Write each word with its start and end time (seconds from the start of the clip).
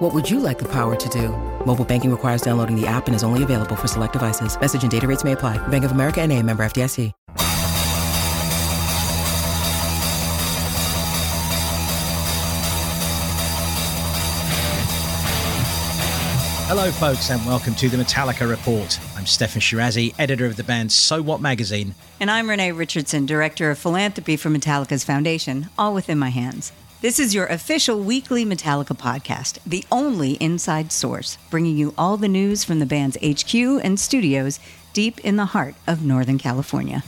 What 0.00 0.14
would 0.14 0.30
you 0.30 0.40
like 0.40 0.58
the 0.58 0.68
power 0.72 0.96
to 0.96 1.08
do? 1.10 1.28
Mobile 1.66 1.84
banking 1.84 2.10
requires 2.10 2.40
downloading 2.40 2.74
the 2.74 2.86
app 2.86 3.06
and 3.06 3.14
is 3.14 3.22
only 3.22 3.42
available 3.42 3.76
for 3.76 3.86
select 3.86 4.14
devices. 4.14 4.58
Message 4.58 4.80
and 4.80 4.90
data 4.90 5.06
rates 5.06 5.24
may 5.24 5.32
apply. 5.32 5.58
Bank 5.68 5.84
of 5.84 5.92
America 5.92 6.22
and 6.22 6.32
a 6.32 6.42
member 6.42 6.62
FDIC. 6.62 7.12
Hello, 16.66 16.90
folks, 16.92 17.30
and 17.30 17.44
welcome 17.44 17.74
to 17.74 17.90
the 17.90 17.98
Metallica 17.98 18.48
Report. 18.48 18.98
I'm 19.16 19.24
Steffan 19.24 19.60
Chirazi, 19.60 20.14
editor 20.18 20.46
of 20.46 20.56
the 20.56 20.64
band 20.64 20.92
So 20.92 21.20
What 21.20 21.42
magazine. 21.42 21.94
And 22.20 22.30
I'm 22.30 22.48
Renee 22.48 22.72
Richardson, 22.72 23.26
director 23.26 23.70
of 23.70 23.78
philanthropy 23.78 24.38
for 24.38 24.48
Metallica's 24.48 25.04
foundation, 25.04 25.68
all 25.76 25.92
within 25.92 26.18
my 26.18 26.30
hands. 26.30 26.72
This 27.02 27.18
is 27.18 27.34
your 27.34 27.46
official 27.46 27.98
weekly 27.98 28.44
Metallica 28.44 28.94
podcast, 28.94 29.56
the 29.64 29.86
only 29.90 30.32
inside 30.32 30.92
source, 30.92 31.38
bringing 31.48 31.74
you 31.74 31.94
all 31.96 32.18
the 32.18 32.28
news 32.28 32.62
from 32.62 32.78
the 32.78 32.84
band's 32.84 33.16
HQ 33.24 33.54
and 33.54 33.98
studios 33.98 34.60
deep 34.92 35.18
in 35.20 35.36
the 35.36 35.46
heart 35.46 35.76
of 35.86 36.04
Northern 36.04 36.36
California. 36.36 37.02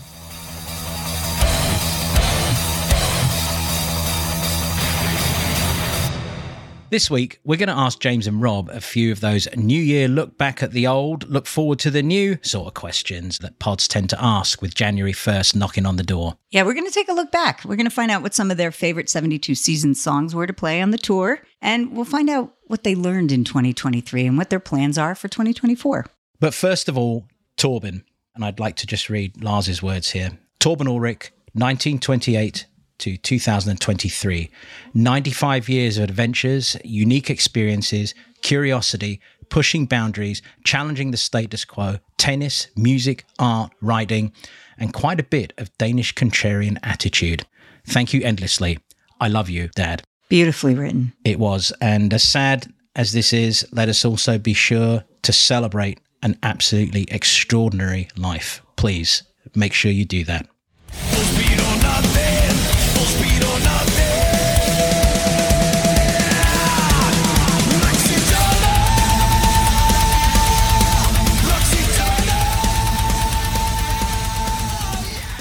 This 6.92 7.10
week, 7.10 7.40
we're 7.42 7.56
going 7.56 7.70
to 7.70 7.74
ask 7.74 8.00
James 8.00 8.26
and 8.26 8.42
Rob 8.42 8.68
a 8.68 8.78
few 8.82 9.12
of 9.12 9.20
those 9.20 9.48
New 9.56 9.80
Year 9.80 10.08
look 10.08 10.36
back 10.36 10.62
at 10.62 10.72
the 10.72 10.86
old, 10.86 11.26
look 11.26 11.46
forward 11.46 11.78
to 11.78 11.90
the 11.90 12.02
new 12.02 12.36
sort 12.42 12.66
of 12.66 12.74
questions 12.74 13.38
that 13.38 13.58
pods 13.58 13.88
tend 13.88 14.10
to 14.10 14.22
ask 14.22 14.60
with 14.60 14.74
January 14.74 15.14
1st 15.14 15.56
knocking 15.56 15.86
on 15.86 15.96
the 15.96 16.02
door. 16.02 16.36
Yeah, 16.50 16.64
we're 16.64 16.74
going 16.74 16.84
to 16.84 16.92
take 16.92 17.08
a 17.08 17.14
look 17.14 17.32
back. 17.32 17.64
We're 17.64 17.76
going 17.76 17.88
to 17.88 17.90
find 17.90 18.10
out 18.10 18.20
what 18.20 18.34
some 18.34 18.50
of 18.50 18.58
their 18.58 18.70
favorite 18.70 19.08
72 19.08 19.54
season 19.54 19.94
songs 19.94 20.34
were 20.34 20.46
to 20.46 20.52
play 20.52 20.82
on 20.82 20.90
the 20.90 20.98
tour, 20.98 21.40
and 21.62 21.96
we'll 21.96 22.04
find 22.04 22.28
out 22.28 22.52
what 22.66 22.84
they 22.84 22.94
learned 22.94 23.32
in 23.32 23.44
2023 23.44 24.26
and 24.26 24.36
what 24.36 24.50
their 24.50 24.60
plans 24.60 24.98
are 24.98 25.14
for 25.14 25.28
2024. 25.28 26.04
But 26.40 26.52
first 26.52 26.90
of 26.90 26.98
all, 26.98 27.26
Torben, 27.56 28.04
and 28.34 28.44
I'd 28.44 28.60
like 28.60 28.76
to 28.76 28.86
just 28.86 29.08
read 29.08 29.42
Lars's 29.42 29.82
words 29.82 30.10
here. 30.10 30.32
Torben 30.60 30.88
Ulrich, 30.88 31.32
1928 31.54 32.66
to 33.02 33.16
2023. 33.16 34.48
95 34.94 35.68
years 35.68 35.98
of 35.98 36.04
adventures, 36.04 36.76
unique 36.84 37.30
experiences, 37.30 38.14
curiosity, 38.42 39.20
pushing 39.48 39.86
boundaries, 39.86 40.40
challenging 40.62 41.10
the 41.10 41.16
status 41.16 41.64
quo, 41.64 41.98
tennis, 42.16 42.68
music, 42.76 43.24
art, 43.40 43.72
writing, 43.80 44.32
and 44.78 44.92
quite 44.92 45.18
a 45.18 45.24
bit 45.24 45.52
of 45.58 45.76
Danish 45.78 46.14
contrarian 46.14 46.78
attitude. 46.84 47.44
Thank 47.84 48.14
you 48.14 48.22
endlessly. 48.22 48.78
I 49.20 49.26
love 49.26 49.50
you, 49.50 49.68
Dad. 49.74 50.04
Beautifully 50.28 50.76
written. 50.76 51.12
It 51.24 51.40
was. 51.40 51.72
And 51.80 52.14
as 52.14 52.22
sad 52.22 52.72
as 52.94 53.12
this 53.12 53.32
is, 53.32 53.66
let 53.72 53.88
us 53.88 54.04
also 54.04 54.38
be 54.38 54.54
sure 54.54 55.02
to 55.22 55.32
celebrate 55.32 55.98
an 56.22 56.38
absolutely 56.44 57.06
extraordinary 57.10 58.08
life. 58.16 58.62
Please 58.76 59.24
make 59.56 59.72
sure 59.72 59.90
you 59.90 60.04
do 60.04 60.22
that. 60.24 60.46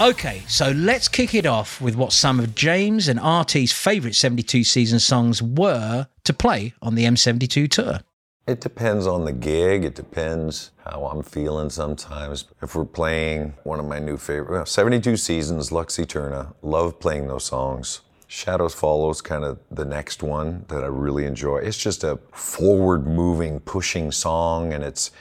Okay, 0.01 0.41
so 0.47 0.72
let's 0.72 1.07
kick 1.07 1.35
it 1.35 1.45
off 1.45 1.79
with 1.79 1.95
what 1.95 2.12
some 2.12 2.39
of 2.39 2.56
James 2.56 3.07
and 3.07 3.19
RT's 3.19 3.72
favourite 3.72 4.16
72 4.16 4.63
season 4.63 4.97
songs 4.97 5.44
were 5.44 6.07
to 6.23 6.34
play 6.34 6.73
on 6.81 6.95
the 6.95 7.03
M72 7.03 7.69
tour. 7.69 8.00
It 8.47 8.61
depends 8.61 9.06
on 9.06 9.25
the 9.25 9.31
gig. 9.31 9.85
It 9.85 9.94
depends 9.94 10.72
how 10.85 11.06
I'm 11.06 11.22
feeling 11.22 11.69
sometimes. 11.69 12.45
If 12.63 12.73
we're 12.73 12.85
playing 12.85 13.53
one 13.61 13.79
of 13.79 13.85
my 13.85 14.00
new 14.00 14.17
favorite, 14.17 14.50
well, 14.50 14.66
72 14.66 15.17
Seasons, 15.17 15.72
Lux 15.72 16.00
Eterna, 16.00 16.56
love 16.63 17.00
playing 17.00 17.28
those 17.28 17.44
songs. 17.44 18.01
Shadows 18.25 18.73
Follows, 18.73 19.22
kind 19.22 19.44
of 19.44 19.59
the 19.69 19.85
next 19.85 20.23
one 20.23 20.66
that 20.69 20.84
I 20.84 20.88
really 20.88 21.25
enjoy. 21.25 21.57
It's 21.57 21.78
just 21.78 22.03
a 22.03 22.17
forward 22.31 23.06
moving, 23.06 23.59
pushing 23.59 24.11
song, 24.11 24.73
and 24.73 24.84
it's 24.84 25.11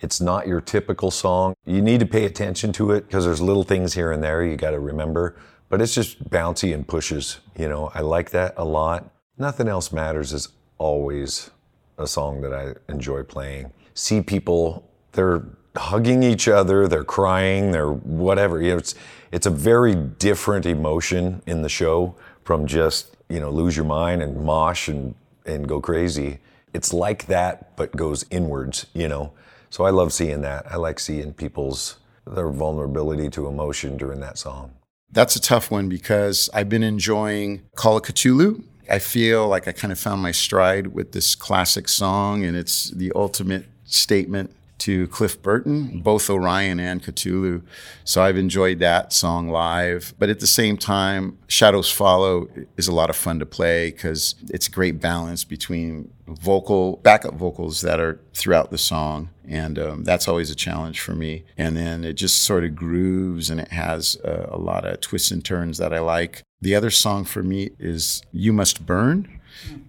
it's 0.00 0.20
not 0.20 0.46
your 0.46 0.60
typical 0.60 1.10
song. 1.10 1.54
You 1.64 1.82
need 1.82 2.00
to 2.00 2.06
pay 2.06 2.24
attention 2.24 2.72
to 2.72 2.92
it 2.92 3.06
because 3.06 3.24
there's 3.24 3.40
little 3.40 3.64
things 3.64 3.94
here 3.94 4.12
and 4.12 4.22
there 4.22 4.44
you 4.44 4.56
got 4.56 4.70
to 4.70 4.80
remember. 4.80 5.36
But 5.68 5.80
it's 5.80 5.94
just 5.94 6.28
bouncy 6.28 6.74
and 6.74 6.86
pushes. 6.86 7.40
You 7.56 7.68
know, 7.68 7.90
I 7.94 8.00
like 8.00 8.30
that 8.30 8.54
a 8.56 8.64
lot. 8.64 9.10
Nothing 9.38 9.68
else 9.68 9.92
matters 9.92 10.32
is 10.32 10.48
always 10.78 11.50
a 11.98 12.06
song 12.06 12.40
that 12.40 12.52
I 12.52 12.74
enjoy 12.90 13.22
playing. 13.22 13.72
See 13.94 14.20
people, 14.20 14.88
they're 15.12 15.44
hugging 15.76 16.22
each 16.22 16.48
other, 16.48 16.88
they're 16.88 17.04
crying, 17.04 17.70
they're 17.70 17.92
whatever. 17.92 18.60
You 18.60 18.72
know, 18.72 18.78
it's 18.78 18.94
it's 19.30 19.46
a 19.46 19.50
very 19.50 19.94
different 19.94 20.66
emotion 20.66 21.42
in 21.46 21.62
the 21.62 21.68
show 21.68 22.16
from 22.42 22.66
just 22.66 23.16
you 23.28 23.38
know 23.38 23.50
lose 23.50 23.76
your 23.76 23.86
mind 23.86 24.22
and 24.22 24.44
mosh 24.44 24.88
and 24.88 25.14
and 25.46 25.68
go 25.68 25.80
crazy. 25.80 26.38
It's 26.72 26.92
like 26.92 27.26
that, 27.26 27.76
but 27.76 27.96
goes 27.96 28.24
inwards. 28.30 28.86
You 28.94 29.08
know, 29.08 29.32
so 29.70 29.84
I 29.84 29.90
love 29.90 30.12
seeing 30.12 30.42
that. 30.42 30.70
I 30.70 30.76
like 30.76 30.98
seeing 30.98 31.32
people's 31.32 31.96
their 32.26 32.50
vulnerability 32.50 33.28
to 33.30 33.46
emotion 33.46 33.96
during 33.96 34.20
that 34.20 34.38
song. 34.38 34.72
That's 35.10 35.34
a 35.34 35.40
tough 35.40 35.70
one 35.70 35.88
because 35.88 36.48
I've 36.54 36.68
been 36.68 36.82
enjoying 36.82 37.62
Call 37.74 37.96
of 37.96 38.04
Ktulu. 38.04 38.62
I 38.88 38.98
feel 38.98 39.48
like 39.48 39.66
I 39.66 39.72
kind 39.72 39.92
of 39.92 39.98
found 39.98 40.22
my 40.22 40.32
stride 40.32 40.88
with 40.88 41.12
this 41.12 41.34
classic 41.34 41.88
song, 41.88 42.44
and 42.44 42.56
it's 42.56 42.90
the 42.90 43.12
ultimate 43.14 43.66
statement 43.84 44.54
to 44.80 45.06
Cliff 45.08 45.40
Burton, 45.42 46.00
both 46.00 46.30
Orion 46.30 46.80
and 46.80 47.02
Cthulhu. 47.02 47.62
So 48.04 48.22
I've 48.22 48.36
enjoyed 48.36 48.78
that 48.78 49.12
song 49.12 49.48
live. 49.48 50.14
But 50.18 50.30
at 50.30 50.40
the 50.40 50.46
same 50.46 50.76
time, 50.76 51.38
Shadows 51.48 51.90
Follow 51.90 52.48
is 52.76 52.88
a 52.88 52.92
lot 52.92 53.10
of 53.10 53.16
fun 53.16 53.38
to 53.40 53.46
play 53.46 53.90
because 53.90 54.34
it's 54.48 54.68
a 54.68 54.70
great 54.70 55.00
balance 55.00 55.44
between 55.44 56.10
vocal, 56.36 56.96
backup 56.98 57.34
vocals 57.34 57.80
that 57.82 58.00
are 58.00 58.20
throughout 58.34 58.70
the 58.70 58.78
song. 58.78 59.30
And 59.46 59.78
um, 59.78 60.04
that's 60.04 60.28
always 60.28 60.50
a 60.50 60.54
challenge 60.54 61.00
for 61.00 61.14
me. 61.14 61.44
And 61.56 61.76
then 61.76 62.04
it 62.04 62.14
just 62.14 62.42
sort 62.42 62.64
of 62.64 62.76
grooves 62.76 63.50
and 63.50 63.60
it 63.60 63.68
has 63.72 64.16
uh, 64.24 64.46
a 64.48 64.58
lot 64.58 64.84
of 64.84 65.00
twists 65.00 65.30
and 65.30 65.44
turns 65.44 65.78
that 65.78 65.92
I 65.92 66.00
like. 66.00 66.42
The 66.60 66.74
other 66.74 66.90
song 66.90 67.24
for 67.24 67.42
me 67.42 67.70
is 67.78 68.22
You 68.32 68.52
Must 68.52 68.86
Burn. 68.86 69.40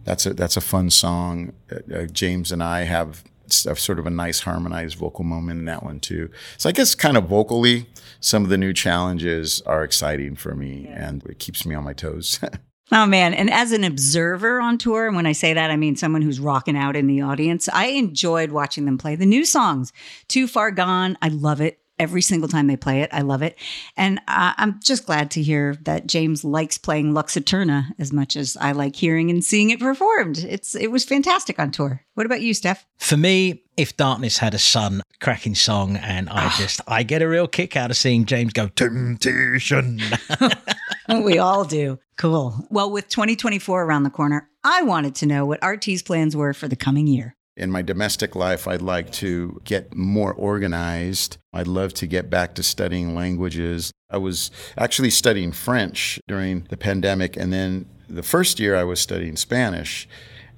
That's 0.03 0.25
a 0.25 0.33
that's 0.33 0.57
a 0.57 0.61
fun 0.61 0.89
song. 0.89 1.53
Uh, 1.71 1.95
uh, 1.95 2.05
James 2.07 2.51
and 2.51 2.63
I 2.63 2.83
have 2.83 3.23
sort 3.53 3.99
of 3.99 4.07
a 4.07 4.09
nice 4.09 4.41
harmonized 4.41 4.97
vocal 4.97 5.23
moment 5.23 5.59
in 5.59 5.65
that 5.65 5.83
one 5.83 5.99
too. 5.99 6.29
So 6.57 6.69
I 6.69 6.71
guess 6.71 6.95
kind 6.95 7.17
of 7.17 7.25
vocally, 7.25 7.87
some 8.19 8.43
of 8.43 8.49
the 8.49 8.57
new 8.57 8.73
challenges 8.73 9.61
are 9.65 9.83
exciting 9.83 10.35
for 10.35 10.55
me, 10.55 10.85
yeah. 10.85 11.07
and 11.07 11.23
it 11.25 11.39
keeps 11.39 11.65
me 11.65 11.75
on 11.75 11.83
my 11.83 11.93
toes. 11.93 12.39
Oh 12.93 13.05
man, 13.05 13.33
and 13.33 13.49
as 13.49 13.71
an 13.71 13.85
observer 13.85 14.59
on 14.59 14.77
tour, 14.77 15.07
and 15.07 15.15
when 15.15 15.25
I 15.25 15.31
say 15.31 15.53
that, 15.53 15.71
I 15.71 15.77
mean 15.77 15.95
someone 15.95 16.21
who's 16.21 16.41
rocking 16.41 16.75
out 16.75 16.97
in 16.97 17.07
the 17.07 17.21
audience. 17.21 17.69
I 17.71 17.85
enjoyed 17.85 18.51
watching 18.51 18.83
them 18.83 18.97
play 18.97 19.15
the 19.15 19.25
new 19.25 19.45
songs. 19.45 19.93
Too 20.27 20.45
Far 20.45 20.71
Gone, 20.71 21.17
I 21.21 21.29
love 21.29 21.61
it 21.61 21.80
every 22.01 22.23
single 22.23 22.49
time 22.49 22.65
they 22.65 22.75
play 22.75 23.01
it. 23.01 23.09
I 23.13 23.21
love 23.21 23.43
it. 23.43 23.57
And 23.95 24.19
uh, 24.27 24.53
I'm 24.57 24.79
just 24.83 25.05
glad 25.05 25.29
to 25.31 25.43
hear 25.43 25.77
that 25.83 26.07
James 26.07 26.43
likes 26.43 26.79
playing 26.79 27.13
Lux 27.13 27.37
Eterna 27.37 27.93
as 27.99 28.11
much 28.11 28.35
as 28.35 28.57
I 28.59 28.71
like 28.71 28.95
hearing 28.95 29.29
and 29.29 29.45
seeing 29.45 29.69
it 29.69 29.79
performed. 29.79 30.39
It's 30.39 30.73
It 30.73 30.87
was 30.87 31.05
fantastic 31.05 31.59
on 31.59 31.69
tour. 31.69 32.03
What 32.15 32.25
about 32.25 32.41
you, 32.41 32.55
Steph? 32.55 32.87
For 32.97 33.15
me, 33.15 33.63
If 33.77 33.95
Darkness 33.97 34.39
Had 34.39 34.55
a 34.55 34.59
Son, 34.59 35.03
cracking 35.21 35.53
song. 35.53 35.95
And 35.97 36.27
I 36.27 36.45
ah. 36.45 36.55
just, 36.59 36.81
I 36.87 37.03
get 37.03 37.21
a 37.21 37.27
real 37.27 37.47
kick 37.47 37.77
out 37.77 37.91
of 37.91 37.97
seeing 37.97 38.25
James 38.25 38.51
go, 38.51 38.67
Temptation. 38.67 40.01
we 41.23 41.37
all 41.37 41.63
do. 41.63 41.99
Cool. 42.17 42.67
Well, 42.71 42.91
with 42.91 43.09
2024 43.09 43.83
around 43.83 44.03
the 44.03 44.09
corner, 44.09 44.49
I 44.63 44.81
wanted 44.81 45.13
to 45.15 45.27
know 45.27 45.45
what 45.45 45.63
RT's 45.63 46.01
plans 46.01 46.35
were 46.35 46.53
for 46.53 46.67
the 46.67 46.75
coming 46.75 47.05
year. 47.05 47.35
In 47.57 47.69
my 47.69 47.81
domestic 47.81 48.35
life, 48.35 48.67
I'd 48.67 48.81
like 48.81 49.11
to 49.13 49.61
get 49.65 49.93
more 49.93 50.33
organized. 50.33 51.37
I'd 51.53 51.67
love 51.67 51.93
to 51.95 52.07
get 52.07 52.29
back 52.29 52.55
to 52.55 52.63
studying 52.63 53.13
languages. 53.13 53.91
I 54.09 54.17
was 54.17 54.51
actually 54.77 55.09
studying 55.09 55.51
French 55.51 56.19
during 56.27 56.65
the 56.69 56.77
pandemic, 56.77 57.35
and 57.35 57.51
then 57.51 57.87
the 58.07 58.23
first 58.23 58.59
year 58.59 58.75
I 58.75 58.83
was 58.83 58.99
studying 58.99 59.35
Spanish. 59.35 60.07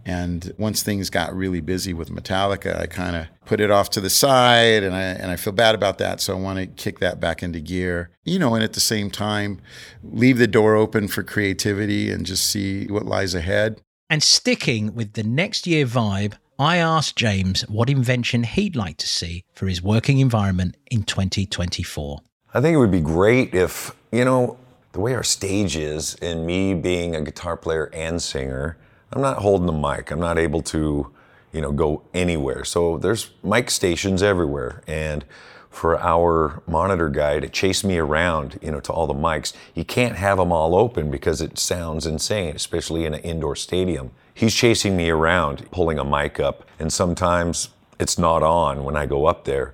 And 0.06 0.52
once 0.58 0.84
things 0.84 1.10
got 1.10 1.34
really 1.34 1.62
busy 1.62 1.94
with 1.94 2.10
Metallica, 2.10 2.78
I 2.78 2.88
kind 2.88 3.16
of 3.16 3.28
put 3.46 3.62
it 3.62 3.72
off 3.72 3.90
to 3.92 4.02
the 4.02 4.10
side 4.10 4.84
and 4.84 4.94
I 4.94 5.02
and 5.02 5.32
I 5.32 5.38
feel 5.38 5.54
bad 5.54 5.76
about 5.76 5.98
that. 6.00 6.20
So 6.20 6.36
I 6.36 6.40
want 6.40 6.60
to 6.60 6.68
kick 6.68 7.00
that 7.00 7.20
back 7.22 7.42
into 7.42 7.62
gear. 7.62 8.10
You 8.26 8.38
know, 8.38 8.54
and 8.54 8.64
at 8.64 8.74
the 8.74 8.82
same 8.82 9.10
time, 9.10 9.62
leave 10.04 10.40
the 10.40 10.48
door 10.48 10.76
open 10.76 11.08
for 11.08 11.24
creativity 11.24 12.12
and 12.12 12.26
just 12.26 12.50
see 12.50 12.88
what 12.88 13.06
lies 13.06 13.34
ahead. 13.34 13.82
And 14.10 14.22
sticking 14.22 14.94
with 14.94 15.14
the 15.14 15.24
next 15.24 15.66
year 15.66 15.86
vibe, 15.86 16.34
I 16.60 16.78
asked 16.78 17.16
James 17.16 17.62
what 17.64 17.90
invention 17.90 18.44
he'd 18.44 18.76
like 18.76 18.98
to 18.98 19.08
see 19.08 19.44
for 19.54 19.68
his 19.68 19.82
working 19.82 20.20
environment 20.20 20.78
in 20.92 21.04
2024. 21.04 22.20
I 22.54 22.62
think 22.62 22.76
it 22.76 22.78
would 22.78 22.92
be 22.92 23.02
great 23.02 23.56
if, 23.56 23.96
you 24.12 24.24
know, 24.24 24.58
the 24.92 25.00
way 25.00 25.16
our 25.16 25.24
stage 25.24 25.76
is, 25.76 26.14
and 26.22 26.46
me 26.46 26.76
being 26.76 27.16
a 27.16 27.22
guitar 27.22 27.58
player 27.58 27.90
and 27.94 28.22
singer, 28.22 28.78
I'm 29.12 29.22
not 29.22 29.40
holding 29.40 29.66
the 29.66 29.74
mic. 29.74 30.12
I'm 30.12 30.20
not 30.20 30.38
able 30.38 30.62
to, 30.64 31.12
you 31.52 31.62
know, 31.62 31.72
go 31.72 32.04
anywhere. 32.14 32.64
So 32.64 33.00
there's 33.00 33.32
mic 33.42 33.72
stations 33.72 34.22
everywhere. 34.22 34.84
And 34.86 35.26
for 35.72 36.00
our 36.00 36.62
monitor 36.68 37.10
guy 37.10 37.40
to 37.40 37.50
chase 37.50 37.84
me 37.84 37.98
around, 37.98 38.60
you 38.62 38.70
know, 38.70 38.80
to 38.82 38.94
all 38.94 39.08
the 39.08 39.16
mics, 39.16 39.54
he 39.74 39.84
can't 39.84 40.18
have 40.18 40.38
them 40.38 40.52
all 40.52 40.76
open 40.76 41.10
because 41.10 41.42
it 41.42 41.58
sounds 41.58 42.06
insane, 42.06 42.56
especially 42.56 43.06
in 43.06 43.16
an 43.16 43.22
indoor 43.22 43.56
stadium. 43.56 44.12
He's 44.34 44.54
chasing 44.54 44.98
me 44.98 45.10
around, 45.10 45.70
pulling 45.72 46.00
a 46.00 46.04
mic 46.04 46.40
up, 46.40 46.68
and 46.80 46.92
sometimes 46.92 47.70
it's 48.00 48.18
not 48.18 48.44
on 48.44 48.84
when 48.84 48.98
I 48.98 49.06
go 49.06 49.26
up 49.26 49.46
there. 49.46 49.74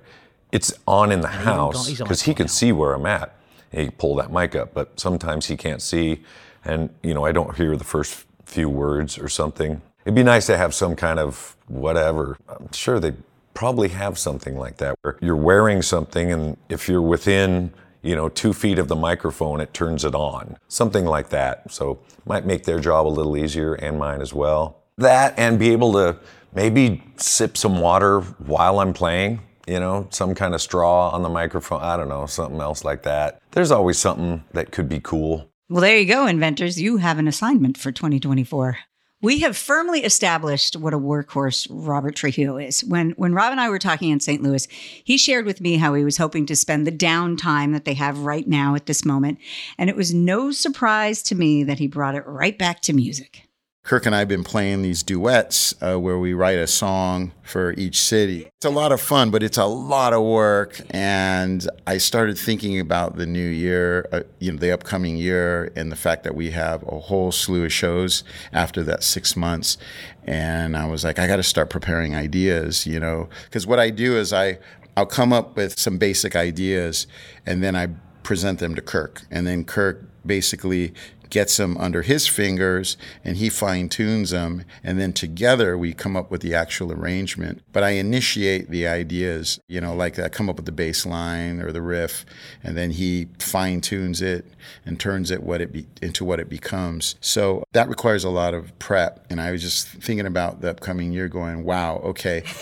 It's 0.52 0.72
on 0.86 1.12
in 1.12 1.20
the 1.20 1.28
house 1.28 1.90
because 1.90 2.22
he 2.22 2.34
can 2.34 2.48
see 2.48 2.72
where 2.72 2.92
I'm 2.92 3.06
at 3.06 3.34
he 3.72 3.90
pull 3.90 4.16
that 4.16 4.32
mic 4.32 4.54
up. 4.54 4.74
But 4.74 4.98
sometimes 4.98 5.46
he 5.46 5.56
can't 5.56 5.82
see, 5.82 6.22
and 6.64 6.90
you 7.02 7.14
know 7.14 7.24
I 7.24 7.32
don't 7.32 7.56
hear 7.56 7.76
the 7.76 7.84
first 7.84 8.26
few 8.44 8.68
words 8.68 9.18
or 9.18 9.28
something. 9.28 9.80
It'd 10.04 10.14
be 10.14 10.22
nice 10.22 10.46
to 10.46 10.56
have 10.56 10.74
some 10.74 10.96
kind 10.96 11.18
of 11.18 11.56
whatever. 11.68 12.36
I'm 12.48 12.72
sure 12.72 12.98
they 12.98 13.14
probably 13.54 13.88
have 13.88 14.18
something 14.18 14.56
like 14.56 14.78
that 14.78 14.96
where 15.02 15.18
you're 15.20 15.36
wearing 15.36 15.82
something, 15.82 16.32
and 16.32 16.56
if 16.68 16.88
you're 16.88 17.02
within 17.02 17.72
you 18.02 18.16
know 18.16 18.28
two 18.28 18.52
feet 18.52 18.78
of 18.78 18.88
the 18.88 18.96
microphone, 18.96 19.60
it 19.60 19.74
turns 19.74 20.04
it 20.04 20.14
on. 20.14 20.56
Something 20.68 21.04
like 21.04 21.30
that. 21.30 21.70
So 21.72 22.00
might 22.26 22.46
make 22.46 22.64
their 22.64 22.80
job 22.80 23.06
a 23.06 23.08
little 23.08 23.36
easier 23.36 23.74
and 23.74 23.98
mine 23.98 24.20
as 24.20 24.32
well. 24.32 24.82
That 24.98 25.38
and 25.38 25.58
be 25.58 25.70
able 25.70 25.92
to 25.94 26.18
maybe 26.54 27.02
sip 27.16 27.56
some 27.56 27.80
water 27.80 28.20
while 28.20 28.80
I'm 28.80 28.92
playing 28.92 29.40
you 29.70 29.78
know, 29.78 30.08
some 30.10 30.34
kind 30.34 30.52
of 30.52 30.60
straw 30.60 31.10
on 31.10 31.22
the 31.22 31.28
microphone. 31.28 31.80
I 31.80 31.96
don't 31.96 32.08
know, 32.08 32.26
something 32.26 32.60
else 32.60 32.84
like 32.84 33.04
that. 33.04 33.40
There's 33.52 33.70
always 33.70 33.98
something 33.98 34.42
that 34.52 34.72
could 34.72 34.88
be 34.88 34.98
cool. 35.00 35.48
Well, 35.68 35.80
there 35.80 35.96
you 35.96 36.06
go, 36.06 36.26
inventors. 36.26 36.80
You 36.80 36.96
have 36.96 37.18
an 37.18 37.28
assignment 37.28 37.78
for 37.78 37.92
2024. 37.92 38.78
We 39.22 39.40
have 39.40 39.54
firmly 39.54 40.02
established 40.02 40.76
what 40.76 40.94
a 40.94 40.98
workhorse 40.98 41.66
Robert 41.68 42.16
Trujillo 42.16 42.56
is. 42.56 42.82
When 42.82 43.10
when 43.12 43.34
Rob 43.34 43.52
and 43.52 43.60
I 43.60 43.68
were 43.68 43.78
talking 43.78 44.08
in 44.08 44.20
St. 44.20 44.42
Louis, 44.42 44.66
he 45.04 45.18
shared 45.18 45.44
with 45.44 45.60
me 45.60 45.76
how 45.76 45.92
he 45.92 46.04
was 46.04 46.16
hoping 46.16 46.46
to 46.46 46.56
spend 46.56 46.86
the 46.86 46.92
downtime 46.92 47.72
that 47.74 47.84
they 47.84 47.94
have 47.94 48.20
right 48.20 48.48
now 48.48 48.74
at 48.74 48.86
this 48.86 49.04
moment, 49.04 49.38
and 49.76 49.90
it 49.90 49.96
was 49.96 50.14
no 50.14 50.52
surprise 50.52 51.22
to 51.24 51.34
me 51.34 51.62
that 51.64 51.78
he 51.78 51.86
brought 51.86 52.14
it 52.14 52.24
right 52.26 52.58
back 52.58 52.80
to 52.80 52.94
music. 52.94 53.49
Kirk 53.82 54.04
and 54.06 54.14
I 54.14 54.20
have 54.20 54.28
been 54.28 54.44
playing 54.44 54.82
these 54.82 55.02
duets 55.02 55.74
uh, 55.82 55.98
where 55.98 56.18
we 56.18 56.34
write 56.34 56.58
a 56.58 56.66
song 56.66 57.32
for 57.42 57.72
each 57.72 58.00
city. 58.00 58.46
It's 58.58 58.66
a 58.66 58.70
lot 58.70 58.92
of 58.92 59.00
fun, 59.00 59.30
but 59.30 59.42
it's 59.42 59.56
a 59.56 59.64
lot 59.64 60.12
of 60.12 60.22
work. 60.22 60.80
And 60.90 61.66
I 61.86 61.96
started 61.98 62.38
thinking 62.38 62.78
about 62.78 63.16
the 63.16 63.26
new 63.26 63.48
year, 63.48 64.06
uh, 64.12 64.20
you 64.38 64.52
know, 64.52 64.58
the 64.58 64.70
upcoming 64.70 65.16
year, 65.16 65.72
and 65.74 65.90
the 65.90 65.96
fact 65.96 66.24
that 66.24 66.34
we 66.34 66.50
have 66.50 66.82
a 66.86 67.00
whole 67.00 67.32
slew 67.32 67.64
of 67.64 67.72
shows 67.72 68.22
after 68.52 68.84
that 68.84 69.02
six 69.02 69.34
months. 69.34 69.78
And 70.24 70.76
I 70.76 70.86
was 70.86 71.02
like, 71.02 71.18
I 71.18 71.26
got 71.26 71.36
to 71.36 71.42
start 71.42 71.70
preparing 71.70 72.14
ideas, 72.14 72.86
you 72.86 73.00
know, 73.00 73.28
because 73.44 73.66
what 73.66 73.80
I 73.80 73.90
do 73.90 74.16
is 74.16 74.32
I 74.32 74.58
I'll 74.96 75.06
come 75.06 75.32
up 75.32 75.56
with 75.56 75.78
some 75.78 75.96
basic 75.96 76.36
ideas, 76.36 77.06
and 77.46 77.62
then 77.62 77.74
I 77.74 77.88
present 78.22 78.58
them 78.58 78.74
to 78.74 78.82
Kirk, 78.82 79.22
and 79.30 79.46
then 79.46 79.64
Kirk 79.64 80.04
basically 80.26 80.92
gets 81.30 81.56
them 81.56 81.76
under 81.78 82.02
his 82.02 82.26
fingers 82.26 82.96
and 83.24 83.36
he 83.36 83.48
fine 83.48 83.88
tunes 83.88 84.30
them. 84.30 84.64
And 84.82 85.00
then 85.00 85.12
together 85.12 85.78
we 85.78 85.94
come 85.94 86.16
up 86.16 86.30
with 86.30 86.42
the 86.42 86.54
actual 86.54 86.92
arrangement. 86.92 87.62
But 87.72 87.84
I 87.84 87.90
initiate 87.90 88.70
the 88.70 88.86
ideas, 88.86 89.60
you 89.68 89.80
know, 89.80 89.94
like 89.94 90.18
I 90.18 90.28
come 90.28 90.48
up 90.50 90.56
with 90.56 90.66
the 90.66 90.72
bass 90.72 91.06
line 91.06 91.60
or 91.60 91.72
the 91.72 91.82
riff, 91.82 92.24
and 92.62 92.76
then 92.76 92.90
he 92.90 93.28
fine 93.38 93.80
tunes 93.80 94.20
it 94.20 94.44
and 94.84 94.98
turns 94.98 95.30
it 95.30 95.42
what 95.42 95.60
it 95.60 95.72
be, 95.72 95.86
into 96.02 96.24
what 96.24 96.40
it 96.40 96.48
becomes. 96.48 97.14
So 97.20 97.64
that 97.72 97.88
requires 97.88 98.24
a 98.24 98.30
lot 98.30 98.54
of 98.54 98.76
prep. 98.78 99.26
And 99.30 99.40
I 99.40 99.52
was 99.52 99.62
just 99.62 99.88
thinking 99.88 100.26
about 100.26 100.60
the 100.60 100.70
upcoming 100.70 101.12
year 101.12 101.28
going, 101.28 101.64
wow, 101.64 101.96
okay. 102.04 102.42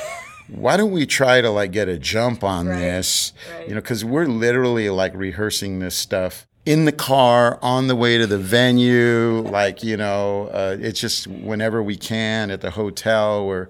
why 0.48 0.76
don't 0.76 0.92
we 0.92 1.04
try 1.04 1.40
to 1.40 1.50
like 1.50 1.72
get 1.72 1.88
a 1.88 1.98
jump 1.98 2.42
on 2.42 2.66
right, 2.66 2.78
this 2.78 3.32
right. 3.52 3.68
you 3.68 3.74
know 3.74 3.80
because 3.80 4.04
we're 4.04 4.26
literally 4.26 4.88
like 4.88 5.14
rehearsing 5.14 5.78
this 5.78 5.94
stuff 5.94 6.46
in 6.68 6.84
the 6.84 6.92
car 6.92 7.58
on 7.62 7.86
the 7.86 7.96
way 7.96 8.18
to 8.18 8.26
the 8.26 8.36
venue 8.36 9.40
like 9.50 9.82
you 9.82 9.96
know 9.96 10.48
uh, 10.52 10.76
it's 10.78 11.00
just 11.00 11.26
whenever 11.26 11.82
we 11.82 11.96
can 11.96 12.50
at 12.50 12.60
the 12.60 12.72
hotel 12.72 13.46
we're 13.46 13.68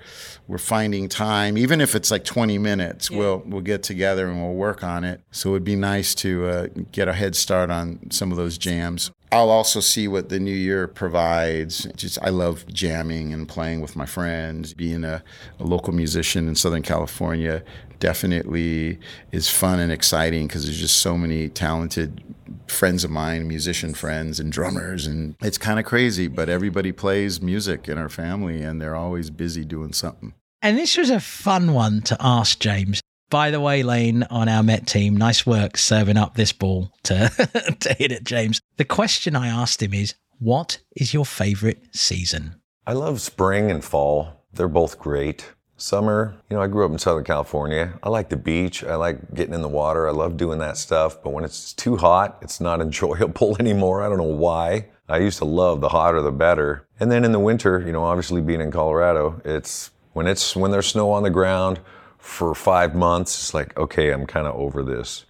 we're 0.49 0.59
finding 0.59 1.09
time 1.09 1.57
even 1.57 1.81
if 1.81 1.95
it's 1.95 2.11
like 2.11 2.25
20 2.25 2.59
minutes 2.59 3.09
yeah. 3.09 3.17
we'll 3.17 3.43
we'll 3.47 3.61
get 3.61 3.85
together 3.85 4.27
and 4.27 4.43
we'll 4.43 4.53
work 4.53 4.83
on 4.83 5.05
it 5.05 5.21
so 5.31 5.51
it'd 5.51 5.63
be 5.63 5.77
nice 5.77 6.13
to 6.13 6.45
uh, 6.47 6.67
get 6.91 7.07
a 7.07 7.13
head 7.13 7.37
start 7.37 7.71
on 7.71 8.01
some 8.11 8.33
of 8.33 8.37
those 8.37 8.59
jams 8.59 9.13
I'll 9.31 9.51
also 9.51 9.81
see 9.81 10.09
what 10.09 10.31
the 10.31 10.41
new 10.41 10.51
year 10.51 10.89
provides. 10.89 11.87
Just 11.95 12.19
I 12.23 12.31
love 12.31 12.67
jamming 12.69 13.35
and 13.35 13.47
playing 13.47 13.83
with 13.83 13.95
my 13.95 14.07
friends. 14.07 14.73
Being 14.73 15.05
a, 15.05 15.23
a 15.61 15.65
local 15.65 15.93
musician 15.93 16.49
in 16.49 16.55
Southern 16.55 16.81
California 16.81 17.63
definitely 18.01 18.99
is 19.33 19.49
fun 19.49 19.81
and 19.81 19.93
exciting 19.93 20.47
because 20.47 20.65
there's 20.65 20.81
just 20.81 20.99
so 20.99 21.17
many 21.17 21.49
talented 21.49 22.23
friends 22.67 23.05
of 23.05 23.11
mine, 23.11 23.49
musician 23.49 23.95
friends 23.95 24.39
and 24.41 24.53
drummers, 24.53 25.07
and 25.07 25.37
it's 25.41 25.59
kind 25.59 25.79
of 25.79 25.85
crazy. 25.85 26.29
But 26.29 26.49
everybody 26.49 26.93
plays 26.93 27.41
music 27.41 27.89
in 27.89 27.99
our 27.99 28.09
family, 28.09 28.63
and 28.63 28.81
they're 28.81 28.97
always 28.97 29.31
busy 29.31 29.65
doing 29.65 29.93
something. 29.93 30.35
And 30.63 30.77
this 30.77 30.97
was 30.97 31.11
a 31.11 31.21
fun 31.21 31.73
one 31.73 32.03
to 32.03 32.17
ask 32.21 32.59
James. 32.59 33.01
By 33.31 33.51
the 33.51 33.61
way, 33.61 33.83
Lane 33.83 34.23
on 34.25 34.49
our 34.49 34.63
Met 34.63 34.87
team, 34.87 35.17
nice 35.17 35.45
work 35.47 35.77
serving 35.77 36.17
up 36.17 36.35
this 36.35 36.53
ball 36.53 36.91
to, 37.05 37.29
to 37.81 37.95
hit 37.95 38.11
it, 38.11 38.25
James. 38.25 38.61
The 38.77 38.85
question 38.85 39.37
I 39.37 39.49
asked 39.49 39.83
him 39.83 39.93
is, 39.93 40.15
what 40.39 40.81
is 40.97 41.13
your 41.13 41.27
favorite 41.27 41.95
season? 41.95 42.61
I 42.87 42.95
love 42.95 43.21
spring 43.21 43.71
and 43.71 43.85
fall. 43.85 44.45
They're 44.53 44.69
both 44.69 44.99
great. 44.99 45.53
Summer, 45.81 46.35
you 46.51 46.57
know, 46.57 46.63
I 46.63 46.67
grew 46.67 46.85
up 46.85 46.91
in 46.91 46.99
Southern 46.99 47.23
California. 47.23 47.97
I 48.03 48.09
like 48.09 48.31
the 48.31 48.37
beach. 48.37 48.83
I 48.83 48.97
like 48.97 49.33
getting 49.33 49.55
in 49.55 49.63
the 49.63 49.69
water. 49.69 50.09
I 50.09 50.11
love 50.11 50.37
doing 50.37 50.59
that 50.59 50.77
stuff. 50.77 51.23
But 51.23 51.33
when 51.33 51.45
it's 51.45 51.73
too 51.73 51.97
hot, 51.97 52.37
it's 52.43 52.61
not 52.61 52.81
enjoyable 52.83 53.57
anymore. 53.61 54.03
I 54.03 54.09
don't 54.09 54.19
know 54.19 54.25
why. 54.25 54.87
I 55.09 55.19
used 55.19 55.39
to 55.39 55.45
love 55.45 55.81
the 55.81 55.91
hotter 55.91 56.21
the 56.21 56.33
better. 56.33 56.85
And 56.99 57.13
then 57.13 57.25
in 57.25 57.31
the 57.31 57.39
winter, 57.39 57.81
you 57.81 57.93
know, 57.93 58.03
obviously 58.03 58.41
being 58.41 58.61
in 58.61 58.73
Colorado, 58.73 59.41
it's 59.45 59.93
when 60.15 60.27
it's 60.27 60.57
when 60.57 60.73
there's 60.73 60.89
snow 60.89 61.13
on 61.13 61.23
the 61.23 61.31
ground 61.31 61.79
for 62.19 62.57
five 62.57 62.97
months, 62.97 63.39
it's 63.39 63.55
like, 63.55 63.79
okay, 63.79 64.11
I'm 64.11 64.27
kind 64.27 64.49
of 64.49 64.57
over 64.57 64.83
this. 64.83 65.27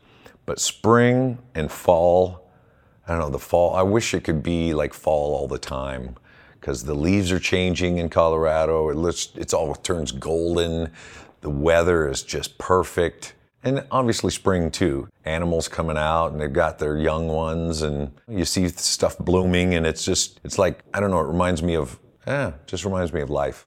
But 0.46 0.61
spring 0.61 1.38
and 1.54 1.70
fall, 1.70 2.50
I 3.06 3.12
don't 3.12 3.20
know, 3.20 3.30
the 3.30 3.38
fall, 3.38 3.76
I 3.76 3.82
wish 3.82 4.14
it 4.14 4.25
could 4.25 4.42
be 4.42 4.72
like 4.72 4.94
fall 4.94 5.34
all 5.34 5.46
the 5.46 5.58
time 5.58 6.16
because 6.60 6.84
the 6.84 6.94
leaves 6.94 7.30
are 7.32 7.38
changing 7.38 7.98
in 7.98 8.08
Colorado. 8.08 8.88
It 8.90 8.96
looks, 8.96 9.30
it's 9.34 9.54
all 9.54 9.74
turns 9.74 10.12
golden. 10.12 10.90
The 11.40 11.50
weather 11.50 12.08
is 12.08 12.22
just 12.22 12.58
perfect. 12.58 13.34
And 13.64 13.84
obviously 13.90 14.30
spring 14.30 14.70
too. 14.70 15.08
Animals 15.24 15.68
coming 15.68 15.96
out 15.96 16.32
and 16.32 16.40
they've 16.40 16.52
got 16.52 16.78
their 16.78 16.96
young 16.98 17.28
ones 17.28 17.82
and 17.82 18.12
you 18.28 18.44
see 18.44 18.68
stuff 18.68 19.18
blooming 19.18 19.74
and 19.74 19.86
it's 19.86 20.04
just, 20.04 20.40
it's 20.44 20.58
like, 20.58 20.80
I 20.94 21.00
don't 21.00 21.10
know, 21.10 21.20
it 21.20 21.28
reminds 21.28 21.62
me 21.62 21.76
of, 21.76 21.98
eh, 22.26 22.52
just 22.66 22.84
reminds 22.84 23.12
me 23.12 23.20
of 23.20 23.30
life. 23.30 23.66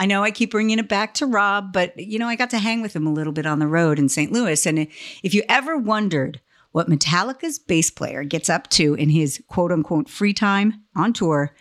I 0.00 0.06
know 0.06 0.24
I 0.24 0.30
keep 0.30 0.50
bringing 0.50 0.78
it 0.78 0.88
back 0.88 1.12
to 1.14 1.26
Rob, 1.26 1.74
but 1.74 1.98
you 1.98 2.18
know, 2.18 2.26
I 2.26 2.34
got 2.34 2.50
to 2.50 2.58
hang 2.58 2.80
with 2.80 2.96
him 2.96 3.06
a 3.06 3.12
little 3.12 3.34
bit 3.34 3.44
on 3.44 3.58
the 3.58 3.66
road 3.66 3.98
in 3.98 4.08
St. 4.08 4.32
Louis. 4.32 4.64
And 4.66 4.88
if 5.22 5.34
you 5.34 5.42
ever 5.46 5.76
wondered 5.76 6.40
what 6.72 6.88
Metallica's 6.88 7.58
bass 7.58 7.90
player 7.90 8.24
gets 8.24 8.48
up 8.48 8.70
to 8.70 8.94
in 8.94 9.10
his 9.10 9.42
quote 9.48 9.70
unquote 9.70 10.08
free 10.08 10.32
time 10.32 10.82
on 10.96 11.12
tour, 11.12 11.54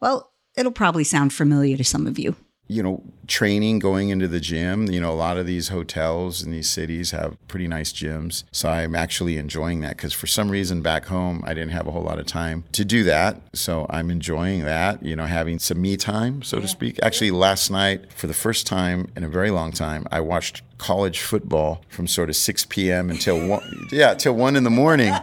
well, 0.00 0.32
it'll 0.56 0.72
probably 0.72 1.04
sound 1.04 1.34
familiar 1.34 1.76
to 1.76 1.84
some 1.84 2.06
of 2.06 2.18
you 2.18 2.34
you 2.72 2.82
know, 2.82 3.02
training 3.32 3.78
going 3.78 4.10
into 4.10 4.28
the 4.28 4.40
gym. 4.40 4.86
You 4.88 5.00
know, 5.00 5.10
a 5.10 5.14
lot 5.14 5.38
of 5.38 5.46
these 5.46 5.68
hotels 5.68 6.42
in 6.42 6.50
these 6.50 6.68
cities 6.68 7.12
have 7.12 7.38
pretty 7.48 7.66
nice 7.66 7.90
gyms. 7.90 8.44
So 8.52 8.68
I'm 8.68 8.94
actually 8.94 9.38
enjoying 9.38 9.80
that 9.80 9.96
because 9.96 10.12
for 10.12 10.26
some 10.26 10.50
reason 10.50 10.82
back 10.82 11.06
home, 11.06 11.42
I 11.46 11.54
didn't 11.54 11.72
have 11.72 11.86
a 11.86 11.92
whole 11.92 12.02
lot 12.02 12.18
of 12.18 12.26
time 12.26 12.64
to 12.72 12.84
do 12.84 13.04
that. 13.04 13.40
So 13.54 13.86
I'm 13.88 14.10
enjoying 14.10 14.66
that, 14.66 15.02
you 15.02 15.16
know, 15.16 15.24
having 15.24 15.58
some 15.58 15.80
me 15.80 15.96
time, 15.96 16.42
so 16.42 16.60
to 16.60 16.68
speak. 16.68 16.98
Actually, 17.02 17.30
last 17.30 17.70
night, 17.70 18.12
for 18.12 18.26
the 18.26 18.34
first 18.34 18.66
time 18.66 19.10
in 19.16 19.24
a 19.24 19.28
very 19.28 19.50
long 19.50 19.72
time, 19.72 20.06
I 20.12 20.20
watched 20.20 20.60
college 20.76 21.20
football 21.20 21.80
from 21.88 22.06
sort 22.06 22.28
of 22.28 22.36
6 22.36 22.66
p.m. 22.66 23.08
until 23.08 23.48
one, 23.48 23.88
yeah, 23.92 24.12
till 24.12 24.34
one 24.34 24.56
in 24.56 24.64
the 24.64 24.70
morning, 24.70 25.14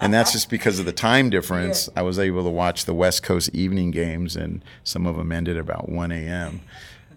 and 0.00 0.12
that's 0.12 0.32
just 0.32 0.50
because 0.50 0.78
of 0.78 0.84
the 0.84 0.92
time 0.92 1.30
difference. 1.30 1.88
I 1.96 2.02
was 2.02 2.18
able 2.18 2.42
to 2.42 2.50
watch 2.50 2.84
the 2.84 2.94
West 2.94 3.22
Coast 3.22 3.48
evening 3.54 3.90
games, 3.90 4.36
and 4.36 4.62
some 4.82 5.06
of 5.06 5.16
them 5.16 5.32
ended 5.32 5.56
about 5.56 5.88
1 5.88 6.12
a.m. 6.12 6.60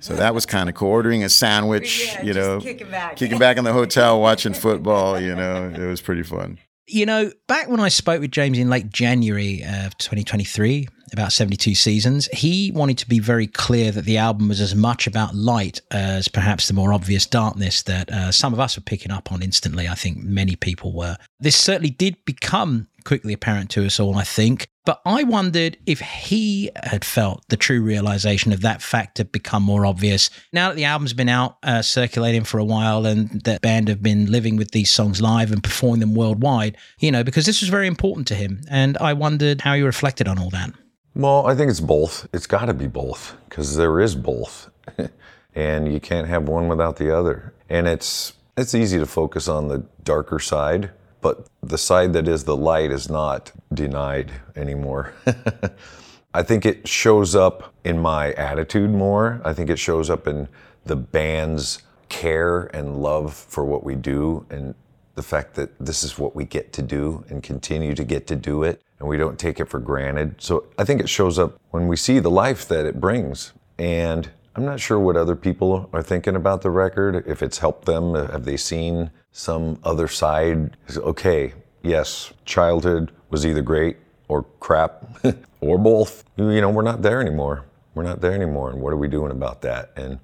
So 0.07 0.15
that 0.15 0.33
was 0.33 0.45
kind 0.45 0.69
of 0.69 0.75
cool. 0.75 0.87
Ordering 0.87 1.25
a 1.25 1.29
sandwich, 1.29 2.05
Yeah, 2.05 2.23
you 2.23 2.33
know, 2.33 2.61
kicking 2.61 2.89
back. 2.89 3.17
kicking 3.17 3.37
back 3.37 3.57
in 3.57 3.65
the 3.65 3.73
hotel, 3.73 4.21
watching 4.21 4.53
football. 4.53 5.19
You 5.19 5.35
know, 5.35 5.69
it 5.69 5.85
was 5.85 5.99
pretty 5.99 6.23
fun. 6.23 6.59
You 6.87 7.05
know, 7.05 7.31
back 7.47 7.67
when 7.67 7.81
I 7.81 7.89
spoke 7.89 8.21
with 8.21 8.31
James 8.31 8.57
in 8.57 8.69
late 8.69 8.89
January 8.89 9.63
of 9.63 9.97
2023, 9.97 10.87
about 11.11 11.33
72 11.33 11.75
seasons, 11.75 12.27
he 12.27 12.71
wanted 12.73 12.97
to 12.99 13.09
be 13.09 13.19
very 13.19 13.47
clear 13.47 13.91
that 13.91 14.05
the 14.05 14.17
album 14.17 14.47
was 14.47 14.61
as 14.61 14.73
much 14.73 15.07
about 15.07 15.35
light 15.35 15.81
as 15.91 16.29
perhaps 16.29 16.69
the 16.69 16.73
more 16.73 16.93
obvious 16.93 17.25
darkness 17.25 17.81
that 17.83 18.09
uh, 18.09 18.31
some 18.31 18.53
of 18.53 18.61
us 18.61 18.77
were 18.77 18.83
picking 18.83 19.11
up 19.11 19.33
on 19.33 19.43
instantly. 19.43 19.89
I 19.89 19.95
think 19.95 20.19
many 20.19 20.55
people 20.55 20.93
were. 20.93 21.17
This 21.41 21.57
certainly 21.57 21.89
did 21.89 22.23
become 22.23 22.87
quickly 23.03 23.33
apparent 23.33 23.69
to 23.71 23.85
us 23.85 23.99
all, 23.99 24.15
I 24.17 24.23
think. 24.23 24.67
But 24.87 25.01
I 25.05 25.23
wondered 25.23 25.75
if 25.85 25.99
he 25.99 26.71
had 26.81 27.03
felt 27.03 27.43
the 27.49 27.57
true 27.57 27.81
realization 27.81 28.53
of 28.53 28.61
that 28.61 28.81
fact 28.81 29.17
had 29.17 29.33
become 29.33 29.61
more 29.61 29.85
obvious 29.85 30.29
now 30.53 30.69
that 30.69 30.77
the 30.77 30.85
album's 30.85 31.11
been 31.11 31.27
out, 31.27 31.57
uh, 31.61 31.81
circulating 31.81 32.45
for 32.45 32.57
a 32.57 32.63
while, 32.63 33.05
and 33.05 33.41
the 33.43 33.59
band 33.61 33.89
have 33.89 34.01
been 34.01 34.31
living 34.31 34.55
with 34.55 34.71
these 34.71 34.89
songs 34.89 35.21
live 35.21 35.51
and 35.51 35.61
performing 35.61 35.99
them 35.99 36.15
worldwide, 36.15 36.77
you 36.99 37.11
know, 37.11 37.21
because 37.21 37.45
this 37.45 37.59
was 37.59 37.67
very 37.67 37.85
important 37.85 38.27
to 38.27 38.35
him. 38.35 38.61
And 38.69 38.97
I 38.99 39.11
wondered 39.11 39.59
how 39.59 39.75
he 39.75 39.81
reflected 39.81 40.25
on 40.25 40.39
all 40.39 40.49
that. 40.51 40.71
Well, 41.13 41.45
I 41.45 41.53
think 41.53 41.69
it's 41.69 41.81
both. 41.81 42.25
It's 42.31 42.47
got 42.47 42.67
to 42.67 42.73
be 42.73 42.87
both 42.87 43.35
because 43.49 43.75
there 43.75 43.99
is 43.99 44.15
both, 44.15 44.69
and 45.53 45.91
you 45.91 45.99
can't 45.99 46.29
have 46.29 46.47
one 46.47 46.69
without 46.69 46.95
the 46.95 47.13
other. 47.13 47.53
And 47.67 47.89
it's 47.89 48.31
it's 48.55 48.73
easy 48.73 48.99
to 48.99 49.05
focus 49.05 49.49
on 49.49 49.67
the 49.67 49.85
darker 50.05 50.39
side, 50.39 50.91
but 51.21 51.47
the 51.61 51.77
side 51.77 52.13
that 52.13 52.27
is 52.27 52.43
the 52.43 52.55
light 52.55 52.91
is 52.91 53.09
not 53.09 53.51
denied 53.73 54.31
anymore. 54.55 55.13
I 56.33 56.43
think 56.43 56.65
it 56.65 56.87
shows 56.87 57.35
up 57.35 57.73
in 57.83 57.99
my 57.99 58.33
attitude 58.33 58.91
more. 58.91 59.41
I 59.43 59.53
think 59.53 59.69
it 59.69 59.79
shows 59.79 60.09
up 60.09 60.27
in 60.27 60.47
the 60.85 60.95
band's 60.95 61.81
care 62.09 62.65
and 62.75 63.01
love 63.01 63.33
for 63.33 63.65
what 63.65 63.83
we 63.83 63.95
do 63.95 64.45
and 64.49 64.75
the 65.15 65.23
fact 65.23 65.55
that 65.55 65.77
this 65.79 66.03
is 66.03 66.19
what 66.19 66.35
we 66.35 66.45
get 66.45 66.71
to 66.73 66.81
do 66.81 67.25
and 67.29 67.41
continue 67.41 67.95
to 67.95 68.03
get 68.03 68.27
to 68.27 68.35
do 68.35 68.63
it 68.63 68.81
and 68.99 69.09
we 69.09 69.17
don't 69.17 69.39
take 69.39 69.59
it 69.59 69.65
for 69.65 69.79
granted. 69.79 70.35
So 70.39 70.65
I 70.77 70.83
think 70.83 71.01
it 71.01 71.09
shows 71.09 71.37
up 71.39 71.59
when 71.71 71.87
we 71.87 71.95
see 71.95 72.19
the 72.19 72.31
life 72.31 72.67
that 72.67 72.85
it 72.85 72.99
brings. 72.99 73.53
And 73.77 74.29
I'm 74.57 74.65
not 74.65 74.79
sure 74.79 74.99
what 74.99 75.15
other 75.15 75.35
people 75.35 75.89
are 75.93 76.01
thinking 76.01 76.35
about 76.35 76.63
the 76.63 76.71
record, 76.71 77.23
if 77.27 77.43
it's 77.43 77.59
helped 77.59 77.85
them, 77.85 78.15
have 78.15 78.43
they 78.43 78.57
seen 78.57 79.11
some 79.31 79.79
other 79.83 80.07
side? 80.07 80.75
Okay, 80.97 81.53
yes, 81.83 82.33
childhood 82.43 83.11
was 83.29 83.45
either 83.45 83.61
great 83.61 83.97
or 84.27 84.43
crap 84.59 85.05
or 85.61 85.77
both. 85.77 86.23
You 86.35 86.59
know, 86.59 86.71
we're 86.71 86.81
not 86.81 87.03
there 87.03 87.21
anymore. 87.21 87.65
We're 87.93 88.03
not 88.03 88.19
there 88.19 88.33
anymore. 88.33 88.71
And 88.71 88.81
what 88.81 88.91
are 88.91 88.97
we 88.97 89.07
doing 89.07 89.31
about 89.31 89.61
that? 89.61 89.91
And 89.95 90.19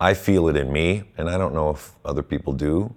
I 0.00 0.14
feel 0.14 0.48
it 0.48 0.56
in 0.56 0.70
me, 0.70 1.04
and 1.16 1.28
I 1.28 1.38
don't 1.38 1.54
know 1.54 1.70
if 1.70 1.92
other 2.04 2.22
people 2.22 2.52
do 2.52 2.94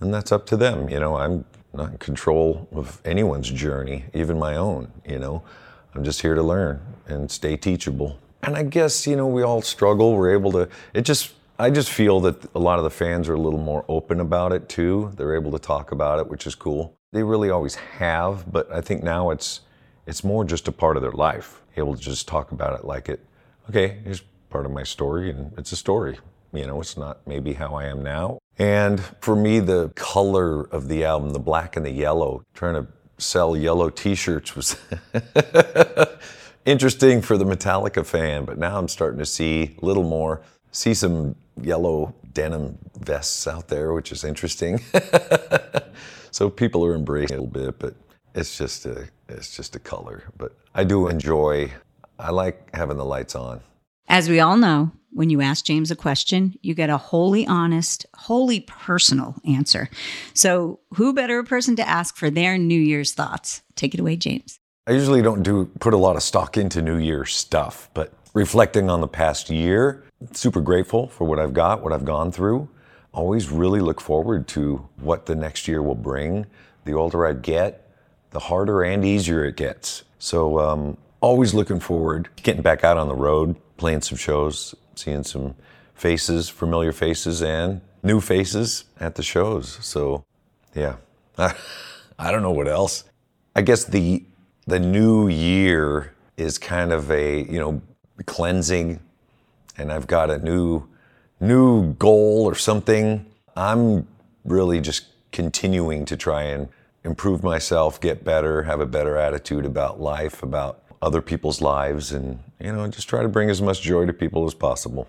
and 0.00 0.12
that's 0.12 0.32
up 0.32 0.46
to 0.46 0.56
them. 0.56 0.88
You 0.88 0.98
know, 0.98 1.16
I'm 1.16 1.44
not 1.72 1.92
in 1.92 1.98
control 1.98 2.68
of 2.72 3.00
anyone's 3.04 3.50
journey, 3.50 4.06
even 4.12 4.38
my 4.38 4.56
own. 4.56 4.90
You 5.06 5.18
know, 5.18 5.42
I'm 5.94 6.02
just 6.02 6.22
here 6.22 6.34
to 6.34 6.42
learn 6.42 6.80
and 7.06 7.30
stay 7.30 7.56
teachable. 7.56 8.18
And 8.42 8.56
I 8.56 8.62
guess 8.62 9.06
you 9.06 9.16
know 9.16 9.26
we 9.26 9.42
all 9.42 9.62
struggle. 9.62 10.16
We're 10.16 10.32
able 10.32 10.52
to. 10.52 10.68
It 10.94 11.02
just. 11.02 11.34
I 11.58 11.68
just 11.68 11.90
feel 11.90 12.20
that 12.20 12.54
a 12.54 12.58
lot 12.58 12.78
of 12.78 12.84
the 12.84 12.90
fans 12.90 13.28
are 13.28 13.34
a 13.34 13.40
little 13.40 13.60
more 13.60 13.84
open 13.86 14.18
about 14.18 14.54
it 14.54 14.66
too. 14.66 15.12
They're 15.16 15.34
able 15.34 15.52
to 15.52 15.58
talk 15.58 15.92
about 15.92 16.18
it, 16.18 16.26
which 16.26 16.46
is 16.46 16.54
cool. 16.54 16.96
They 17.12 17.22
really 17.22 17.50
always 17.50 17.74
have, 17.74 18.50
but 18.50 18.72
I 18.72 18.80
think 18.80 19.02
now 19.02 19.28
it's 19.28 19.60
it's 20.06 20.24
more 20.24 20.44
just 20.44 20.68
a 20.68 20.72
part 20.72 20.96
of 20.96 21.02
their 21.02 21.12
life. 21.12 21.60
Able 21.76 21.94
to 21.94 22.00
just 22.00 22.26
talk 22.26 22.52
about 22.52 22.78
it 22.78 22.86
like 22.86 23.10
it. 23.10 23.24
Okay, 23.68 24.00
here's 24.04 24.22
part 24.48 24.64
of 24.64 24.72
my 24.72 24.82
story, 24.82 25.30
and 25.30 25.52
it's 25.58 25.72
a 25.72 25.76
story. 25.76 26.18
You 26.52 26.66
know, 26.66 26.80
it's 26.80 26.96
not 26.96 27.26
maybe 27.26 27.52
how 27.52 27.74
I 27.74 27.84
am 27.84 28.02
now. 28.02 28.38
And 28.58 29.00
for 29.20 29.36
me, 29.36 29.60
the 29.60 29.90
color 29.94 30.62
of 30.62 30.88
the 30.88 31.04
album, 31.04 31.30
the 31.30 31.38
black 31.38 31.76
and 31.76 31.86
the 31.86 31.90
yellow, 31.90 32.42
trying 32.54 32.74
to 32.74 32.86
sell 33.18 33.56
yellow 33.56 33.90
t 33.90 34.14
shirts 34.14 34.56
was 34.56 34.76
interesting 36.64 37.22
for 37.22 37.36
the 37.36 37.44
Metallica 37.44 38.04
fan. 38.04 38.44
But 38.44 38.58
now 38.58 38.78
I'm 38.78 38.88
starting 38.88 39.18
to 39.18 39.26
see 39.26 39.76
a 39.80 39.84
little 39.84 40.04
more, 40.04 40.42
see 40.72 40.94
some 40.94 41.36
yellow 41.60 42.14
denim 42.32 42.78
vests 42.98 43.46
out 43.46 43.68
there, 43.68 43.92
which 43.92 44.12
is 44.12 44.24
interesting. 44.24 44.80
so 46.30 46.50
people 46.50 46.84
are 46.84 46.94
embracing 46.94 47.36
it 47.36 47.38
a 47.38 47.42
little 47.42 47.66
bit, 47.66 47.78
but 47.78 47.94
it's 48.34 48.56
just 48.56 48.86
a 48.86 49.08
it's 49.28 49.56
just 49.56 49.76
a 49.76 49.80
color. 49.80 50.24
But 50.36 50.56
I 50.74 50.84
do 50.84 51.08
enjoy. 51.08 51.72
I 52.18 52.30
like 52.30 52.74
having 52.74 52.96
the 52.96 53.04
lights 53.04 53.34
on. 53.34 53.60
As 54.08 54.28
we 54.28 54.40
all 54.40 54.56
know, 54.56 54.90
when 55.12 55.30
you 55.30 55.40
ask 55.40 55.64
James 55.64 55.90
a 55.90 55.96
question, 55.96 56.54
you 56.62 56.74
get 56.74 56.90
a 56.90 56.96
wholly 56.96 57.46
honest, 57.46 58.06
wholly 58.14 58.60
personal 58.60 59.36
answer. 59.44 59.88
So, 60.34 60.80
who 60.94 61.12
better 61.12 61.38
a 61.38 61.44
person 61.44 61.76
to 61.76 61.88
ask 61.88 62.16
for 62.16 62.30
their 62.30 62.58
New 62.58 62.80
Year's 62.80 63.12
thoughts? 63.12 63.62
Take 63.74 63.94
it 63.94 64.00
away, 64.00 64.16
James. 64.16 64.59
I 64.90 64.94
usually 64.94 65.22
don't 65.22 65.44
do 65.44 65.66
put 65.78 65.94
a 65.94 65.96
lot 65.96 66.16
of 66.16 66.22
stock 66.24 66.56
into 66.56 66.82
New 66.82 66.96
Year 66.96 67.24
stuff, 67.24 67.88
but 67.94 68.12
reflecting 68.34 68.90
on 68.90 69.00
the 69.00 69.06
past 69.06 69.48
year, 69.48 70.02
super 70.32 70.60
grateful 70.60 71.06
for 71.06 71.28
what 71.28 71.38
I've 71.38 71.54
got, 71.54 71.80
what 71.80 71.92
I've 71.92 72.04
gone 72.04 72.32
through. 72.32 72.68
Always 73.14 73.50
really 73.50 73.78
look 73.78 74.00
forward 74.00 74.48
to 74.48 74.88
what 74.96 75.26
the 75.26 75.36
next 75.36 75.68
year 75.68 75.80
will 75.80 75.94
bring. 75.94 76.44
The 76.86 76.94
older 76.94 77.24
I 77.24 77.34
get, 77.34 77.88
the 78.30 78.40
harder 78.40 78.82
and 78.82 79.04
easier 79.04 79.44
it 79.44 79.54
gets. 79.54 80.02
So, 80.18 80.58
um, 80.58 80.96
always 81.20 81.54
looking 81.54 81.78
forward, 81.78 82.28
getting 82.42 82.62
back 82.62 82.82
out 82.82 82.96
on 82.96 83.06
the 83.06 83.14
road, 83.14 83.54
playing 83.76 84.02
some 84.02 84.18
shows, 84.18 84.74
seeing 84.96 85.22
some 85.22 85.54
faces, 85.94 86.48
familiar 86.48 86.90
faces, 86.90 87.44
and 87.44 87.80
new 88.02 88.20
faces 88.20 88.86
at 88.98 89.14
the 89.14 89.22
shows. 89.22 89.78
So, 89.82 90.24
yeah, 90.74 90.96
I 91.38 92.32
don't 92.32 92.42
know 92.42 92.50
what 92.50 92.66
else. 92.66 93.04
I 93.54 93.62
guess 93.62 93.84
the 93.84 94.24
the 94.66 94.78
new 94.78 95.28
year 95.28 96.14
is 96.36 96.58
kind 96.58 96.92
of 96.92 97.10
a 97.10 97.42
you 97.42 97.58
know 97.58 97.82
cleansing, 98.26 99.00
and 99.76 99.92
I've 99.92 100.06
got 100.06 100.30
a 100.30 100.38
new 100.38 100.88
new 101.40 101.94
goal 101.94 102.44
or 102.44 102.54
something. 102.54 103.26
I'm 103.56 104.06
really 104.44 104.80
just 104.80 105.06
continuing 105.32 106.04
to 106.06 106.16
try 106.16 106.42
and 106.42 106.68
improve 107.04 107.42
myself, 107.42 108.00
get 108.00 108.24
better, 108.24 108.62
have 108.64 108.80
a 108.80 108.86
better 108.86 109.16
attitude 109.16 109.64
about 109.64 110.00
life, 110.00 110.42
about 110.42 110.82
other 111.02 111.22
people's 111.22 111.60
lives, 111.60 112.12
and 112.12 112.40
you 112.58 112.72
know, 112.72 112.86
just 112.88 113.08
try 113.08 113.22
to 113.22 113.28
bring 113.28 113.48
as 113.48 113.62
much 113.62 113.80
joy 113.80 114.06
to 114.06 114.12
people 114.12 114.46
as 114.46 114.54
possible. 114.54 115.06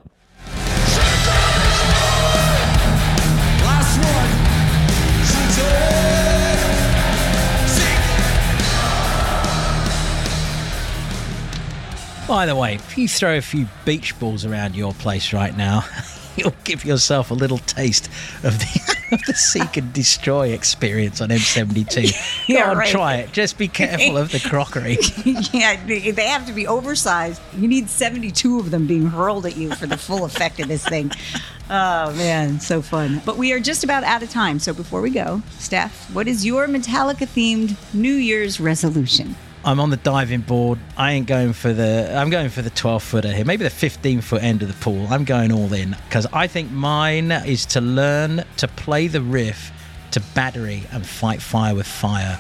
By 12.32 12.46
the 12.46 12.56
way, 12.56 12.76
if 12.76 12.98
you 12.98 13.10
throw 13.10 13.36
a 13.36 13.42
few 13.42 13.68
beach 13.84 14.18
balls 14.18 14.46
around 14.46 14.74
your 14.74 14.94
place 14.94 15.34
right 15.34 15.56
now, 15.56 15.84
you'll 16.38 16.54
give 16.64 16.86
yourself 16.86 17.30
a 17.30 17.34
little 17.34 17.58
taste 17.58 18.08
of 18.46 18.58
the, 18.58 18.96
of 19.12 19.22
the 19.28 19.34
seek 19.34 19.76
and 19.76 19.92
destroy 19.92 20.48
experience 20.54 21.20
on 21.20 21.28
M72. 21.28 22.48
Yeah, 22.48 22.64
Go 22.68 22.72
on, 22.72 22.78
right. 22.78 22.90
try 22.90 23.16
it. 23.16 23.34
Just 23.34 23.58
be 23.58 23.68
careful 23.68 24.18
of 24.18 24.32
the 24.32 24.40
crockery. 24.40 24.98
yeah, 25.52 25.86
they 25.86 26.12
they 26.12 26.28
have 26.28 26.46
to 26.48 26.54
be 26.54 26.68
oversized. 26.68 27.42
You 27.58 27.68
need 27.68 27.90
72 27.90 28.60
of 28.60 28.72
them 28.72 28.88
being 28.88 29.08
hurled 29.08 29.46
at 29.46 29.58
you 29.58 29.76
for 29.76 29.86
the 29.86 29.98
full 29.98 30.24
effect 30.24 30.62
of 30.62 30.70
this 30.70 30.88
thing. 30.88 31.12
Oh, 31.70 32.14
man, 32.16 32.62
so 32.62 32.82
fun. 32.82 33.22
But 33.26 33.36
we 33.36 33.52
are 33.52 33.60
just 33.60 33.84
about 33.84 34.06
out 34.06 34.24
of 34.24 34.30
time. 34.30 34.60
So 34.60 34.74
before 34.74 35.02
we 35.02 35.10
go, 35.10 35.42
Steph, 35.60 36.10
what 36.14 36.30
is 36.30 36.46
your 36.46 36.68
Metallica 36.68 37.28
themed 37.28 37.76
New 37.94 38.14
Year's 38.16 38.62
resolution? 38.62 39.36
I'm 39.64 39.80
on 39.80 39.92
the 39.92 39.98
diving 39.98 40.42
board. 40.42 40.80
I 40.98 41.12
ain't 41.12 41.28
going 41.28 41.54
for 41.54 41.72
the. 41.72 42.12
I'm 42.16 42.30
going 42.30 42.50
for 42.50 42.62
the 42.62 42.72
12 42.72 43.04
footer 43.04 43.32
here, 43.32 43.46
maybe 43.46 43.64
the 43.64 43.70
15 43.70 44.22
foot 44.22 44.42
end 44.42 44.64
of 44.64 44.68
the 44.68 44.74
pool. 44.76 45.08
I'm 45.10 45.24
going 45.24 45.52
all 45.52 45.72
in 45.74 45.96
because 46.06 46.26
I 46.34 46.48
think 46.48 46.72
mine 46.72 47.32
is 47.32 47.66
to 47.68 47.82
learn 47.82 48.44
to 48.58 48.68
play 48.68 49.08
the 49.08 49.22
riff 49.22 49.72
to 50.12 50.20
battery 50.34 50.84
and 50.92 51.06
fight 51.06 51.42
fire 51.42 51.76
with 51.76 51.88
fire 51.88 52.40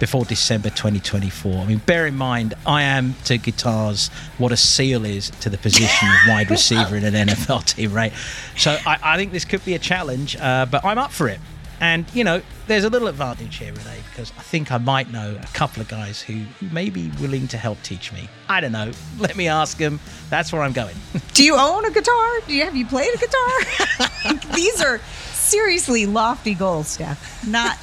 before 0.00 0.24
December 0.24 0.70
2024. 0.70 1.60
I 1.60 1.66
mean, 1.66 1.78
bear 1.78 2.06
in 2.06 2.16
mind, 2.16 2.54
I 2.66 2.82
am 2.82 3.14
to 3.26 3.38
guitars 3.38 4.08
what 4.38 4.50
a 4.50 4.56
seal 4.56 5.04
is 5.04 5.30
to 5.42 5.48
the 5.50 5.58
position 5.58 6.08
of 6.08 6.16
wide 6.28 6.50
receiver 6.50 6.96
in 6.96 7.04
an 7.04 7.28
NFL 7.28 7.64
team, 7.66 7.92
right? 7.92 8.12
So 8.56 8.76
I, 8.84 8.98
I 9.00 9.16
think 9.16 9.30
this 9.30 9.44
could 9.44 9.64
be 9.64 9.74
a 9.74 9.78
challenge, 9.78 10.36
uh, 10.40 10.66
but 10.68 10.84
I'm 10.84 10.98
up 10.98 11.12
for 11.12 11.28
it. 11.28 11.38
And, 11.82 12.06
you 12.14 12.22
know, 12.22 12.40
there's 12.68 12.84
a 12.84 12.88
little 12.88 13.08
advantage 13.08 13.56
here, 13.56 13.72
Renee, 13.72 13.98
because 14.08 14.32
I 14.38 14.42
think 14.42 14.70
I 14.70 14.78
might 14.78 15.10
know 15.10 15.36
a 15.42 15.46
couple 15.48 15.82
of 15.82 15.88
guys 15.88 16.22
who, 16.22 16.44
may 16.70 16.88
be 16.90 17.10
willing 17.20 17.48
to 17.48 17.58
help 17.58 17.82
teach 17.82 18.12
me. 18.12 18.28
I 18.48 18.60
don't 18.60 18.70
know. 18.70 18.92
Let 19.18 19.36
me 19.36 19.48
ask 19.48 19.78
them. 19.78 19.98
That's 20.30 20.52
where 20.52 20.62
I'm 20.62 20.72
going. 20.72 20.94
Do 21.34 21.42
you 21.42 21.56
own 21.56 21.84
a 21.84 21.90
guitar? 21.90 22.40
Do 22.46 22.54
you 22.54 22.62
have 22.62 22.76
you 22.76 22.86
played 22.86 23.12
a 23.12 23.18
guitar? 23.18 24.54
These 24.54 24.80
are 24.80 25.00
seriously 25.32 26.06
lofty 26.06 26.54
goals, 26.54 26.86
Steph. 26.86 27.44
Not 27.48 27.76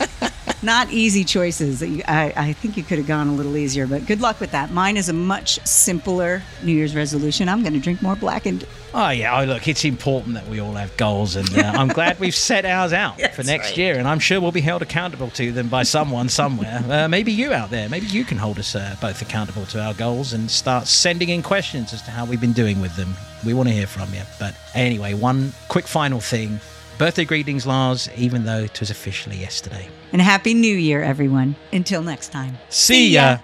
not 0.61 0.91
easy 0.91 1.23
choices. 1.23 1.81
I, 1.81 2.33
I 2.35 2.53
think 2.53 2.75
you 2.77 2.83
could 2.83 2.97
have 2.97 3.07
gone 3.07 3.27
a 3.27 3.33
little 3.33 3.55
easier, 3.55 3.87
but 3.87 4.05
good 4.05 4.21
luck 4.21 4.39
with 4.39 4.51
that. 4.51 4.71
Mine 4.71 4.97
is 4.97 5.09
a 5.09 5.13
much 5.13 5.59
simpler 5.65 6.41
New 6.63 6.73
Year's 6.73 6.95
resolution. 6.95 7.47
I'm 7.47 7.61
going 7.61 7.73
to 7.73 7.79
drink 7.79 8.01
more 8.01 8.15
blackened. 8.15 8.65
oh, 8.93 9.09
yeah. 9.09 9.39
Oh, 9.39 9.45
look, 9.45 9.67
it's 9.67 9.85
important 9.85 10.33
that 10.33 10.47
we 10.47 10.59
all 10.59 10.73
have 10.73 10.95
goals. 10.97 11.35
And 11.35 11.47
uh, 11.57 11.73
I'm 11.75 11.87
glad 11.87 12.19
we've 12.19 12.35
set 12.35 12.65
ours 12.65 12.93
out 12.93 13.21
for 13.33 13.43
next 13.43 13.69
right. 13.69 13.77
year. 13.77 13.97
And 13.97 14.07
I'm 14.07 14.19
sure 14.19 14.41
we'll 14.41 14.51
be 14.51 14.61
held 14.61 14.81
accountable 14.81 15.29
to 15.31 15.51
them 15.51 15.69
by 15.69 15.83
someone 15.83 16.29
somewhere. 16.29 16.83
Uh, 16.89 17.07
maybe 17.07 17.31
you 17.31 17.53
out 17.53 17.69
there. 17.69 17.87
Maybe 17.87 18.07
you 18.07 18.25
can 18.25 18.37
hold 18.37 18.57
us 18.57 18.75
uh, 18.75 18.95
both 18.99 19.21
accountable 19.21 19.65
to 19.67 19.79
our 19.81 19.93
goals 19.93 20.33
and 20.33 20.49
start 20.49 20.87
sending 20.87 21.29
in 21.29 21.43
questions 21.43 21.93
as 21.93 22.01
to 22.01 22.11
how 22.11 22.25
we've 22.25 22.41
been 22.41 22.51
doing 22.53 22.81
with 22.81 22.95
them. 22.95 23.13
We 23.45 23.53
want 23.53 23.69
to 23.69 23.75
hear 23.75 23.85
from 23.85 24.11
you. 24.11 24.21
But 24.39 24.55
anyway, 24.73 25.13
one 25.13 25.53
quick 25.67 25.85
final 25.85 26.19
thing. 26.19 26.59
Birthday 26.99 27.23
greetings, 27.23 27.65
Lars, 27.65 28.09
even 28.17 28.43
though 28.43 28.59
it 28.59 28.81
was 28.81 28.89
officially 28.89 29.37
yesterday. 29.37 29.87
And 30.11 30.21
Happy 30.21 30.53
New 30.53 30.75
Year, 30.75 31.01
everyone. 31.01 31.55
Until 31.71 32.03
next 32.03 32.33
time. 32.33 32.57
See 32.67 33.11
ya. 33.11 33.37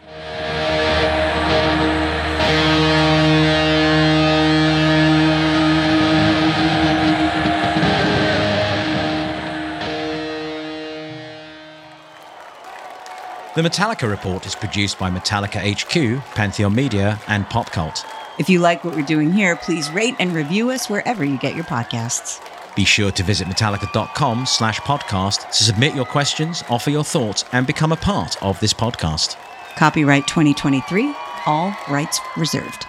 The 13.55 13.61
Metallica 13.61 14.09
Report 14.09 14.45
is 14.45 14.53
produced 14.53 14.99
by 14.99 15.09
Metallica 15.09 15.61
HQ, 15.63 16.21
Pantheon 16.35 16.75
Media, 16.75 17.21
and 17.29 17.49
Pop 17.49 17.71
Cult. 17.71 18.05
If 18.37 18.49
you 18.49 18.59
like 18.59 18.83
what 18.83 18.97
we're 18.97 19.05
doing 19.05 19.31
here, 19.31 19.55
please 19.55 19.89
rate 19.91 20.15
and 20.19 20.33
review 20.33 20.71
us 20.71 20.89
wherever 20.89 21.23
you 21.23 21.37
get 21.37 21.55
your 21.55 21.63
podcasts. 21.63 22.41
Be 22.75 22.85
sure 22.85 23.11
to 23.11 23.23
visit 23.23 23.47
metallica.com 23.47 24.45
slash 24.45 24.79
podcast 24.81 25.49
to 25.51 25.63
submit 25.63 25.95
your 25.95 26.05
questions, 26.05 26.63
offer 26.69 26.89
your 26.89 27.03
thoughts, 27.03 27.45
and 27.51 27.65
become 27.65 27.91
a 27.91 27.97
part 27.97 28.41
of 28.43 28.59
this 28.59 28.73
podcast. 28.73 29.37
Copyright 29.77 30.27
2023, 30.27 31.15
all 31.45 31.75
rights 31.89 32.19
reserved. 32.37 32.85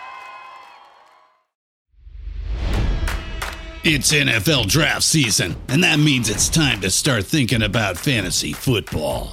It's 3.89 4.13
NFL 4.13 4.67
draft 4.67 5.05
season, 5.05 5.55
and 5.69 5.85
that 5.85 6.01
means 6.01 6.29
it's 6.29 6.49
time 6.49 6.81
to 6.81 6.91
start 6.91 7.25
thinking 7.25 7.63
about 7.63 7.97
fantasy 7.97 8.53
football. 8.53 9.33